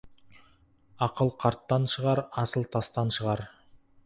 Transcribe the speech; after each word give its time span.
Ақыл 1.07 1.31
қарттан 1.43 1.85
шығар, 1.93 2.23
асыл 2.45 2.67
тастан 2.77 3.15
шығар. 3.19 3.47